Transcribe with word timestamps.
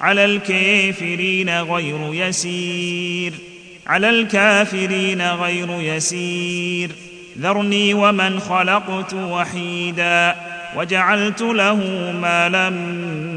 على 0.00 0.24
الكافرين 0.24 1.60
غير 1.60 2.14
يسير. 2.14 3.32
على 3.86 4.08
الكافرين 4.10 5.22
غير 5.22 5.68
يسير. 5.80 6.90
ذرني 7.38 7.94
ومن 7.94 8.40
خلقت 8.40 9.14
وحيدا 9.14 10.36
وجعلت 10.76 11.42
له 11.42 11.74
مالا 12.22 12.70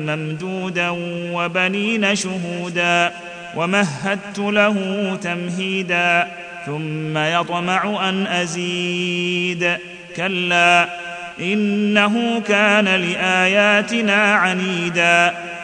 ممدودا 0.08 0.90
وبنين 1.34 2.16
شهودا 2.16 3.14
ومهدت 3.56 4.40
له 4.40 4.76
تمهيدا 5.22 6.28
ثم 6.66 7.18
يطمع 7.18 8.10
أن 8.10 8.28
أزيد. 8.28 9.78
كلا 10.16 10.90
إنه 11.40 12.42
كان 12.48 12.86
لآياتنا 12.86 14.34
عنيدا. 14.34 15.34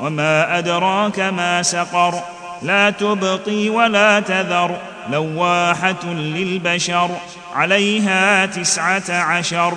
وما 0.00 0.58
أدراك 0.58 1.20
ما 1.20 1.62
سقر. 1.62 2.14
لا 2.62 2.90
تبقي 2.90 3.68
ولا 3.68 4.20
تذر. 4.20 4.76
لواحة 5.12 6.04
للبشر. 6.04 7.10
عليها 7.54 8.46
تسعة 8.46 9.10
عشر. 9.10 9.74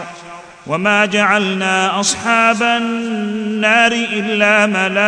وما 0.67 1.05
جعلنا 1.05 1.99
أصحاب 1.99 2.63
النار 2.63 3.91
إلا 3.91 4.65
ملائكة. 4.65 5.05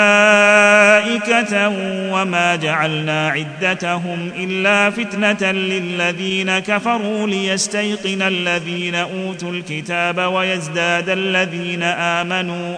وما 2.13 2.55
جعلنا 2.55 3.29
عدتهم 3.29 4.31
إلا 4.35 4.89
فتنة 4.89 5.51
للذين 5.51 6.59
كفروا 6.59 7.27
ليستيقن 7.27 8.21
الذين 8.21 8.95
أوتوا 8.95 9.51
الكتاب 9.51 10.17
ويزداد 10.17 11.09
الذين 11.09 11.83
آمنوا. 11.83 12.77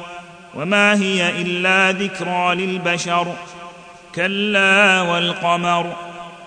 وما 0.55 0.93
هي 1.01 1.41
إلا 1.41 1.91
ذكرى 1.91 2.55
للبشر. 2.55 3.33
كلا 4.15 5.01
والقمر 5.01 5.95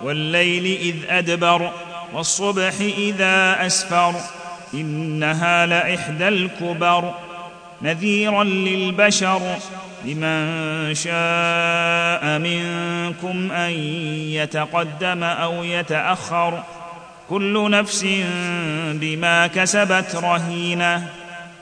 والليل 0.02 0.78
إذ 0.80 0.96
أدبر 1.08 1.70
والصبح 2.12 2.72
إذا 2.80 3.66
أسفر 3.66 4.14
إنها 4.74 5.66
لإحدى 5.66 6.28
الكبر. 6.28 7.14
نذيرا 7.82 8.44
للبشر 8.44 9.56
لمن 10.04 10.94
شاء 10.94 12.38
منكم 12.38 13.52
أن 13.52 13.70
يتقدم 14.30 15.22
أو 15.24 15.64
يتأخر. 15.64 16.62
كل 17.30 17.70
نفس 17.70 18.06
بما 18.92 19.46
كسبت 19.46 20.16
رهينة. 20.16 21.23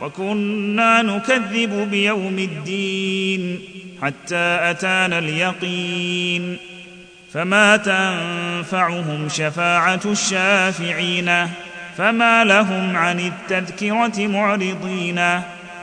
وكنا 0.00 1.02
نكذب 1.02 1.90
بيوم 1.90 2.38
الدين 2.38 3.60
حتى 4.02 4.58
أتانا 4.70 5.18
اليقين 5.18 6.56
فما 7.32 7.76
تنفعهم 7.76 9.28
شفاعة 9.28 10.00
الشافعين 10.04 11.46
فما 11.96 12.44
لهم 12.44 12.96
عن 12.96 13.20
التذكرة 13.20 14.26
معرضين 14.26 15.20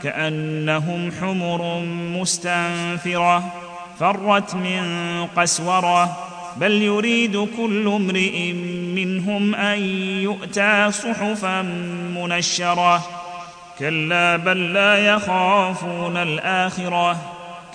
كأنهم 0.03 1.11
حمر 1.21 1.79
مستنفرة 2.19 3.53
فرت 3.99 4.55
من 4.55 4.83
قسورة 5.35 6.17
بل 6.57 6.71
يريد 6.71 7.47
كل 7.57 7.87
امرئ 7.87 8.53
منهم 8.95 9.55
أن 9.55 9.79
يؤتى 10.23 10.91
صحفا 10.91 11.61
منشرة 12.15 13.26
كلا 13.79 14.35
بل 14.35 14.73
لا 14.73 14.97
يخافون 14.97 16.17
الآخرة. 16.17 17.17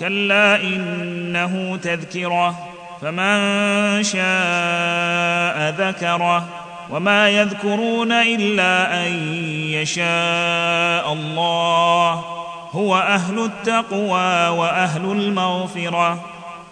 كلا 0.00 0.56
إنه 0.56 1.78
تذكرة. 1.82 2.54
فمن 3.02 4.02
شاء 4.02 5.74
ذكره. 5.88 6.44
وما 6.90 7.28
يذكرون 7.28 8.12
إلا 8.12 9.06
أن 9.06 9.34
يشاء 9.68 11.12
الله. 11.12 12.24
هو 12.72 12.96
أهل 12.96 13.44
التقوى 13.44 14.48
وأهل 14.48 15.04
المغفرة. 15.04 16.31